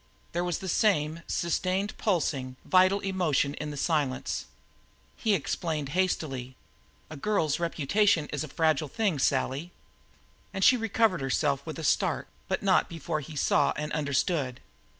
[0.31, 4.47] There was the same sustained pulsing, vital emotion in this silence.
[5.15, 6.55] He explained hastily:
[7.11, 9.69] "A girl's reputation is a fragile thing, Sally."
[10.55, 14.59] And she recovered herself with a start, but not before he saw and understood.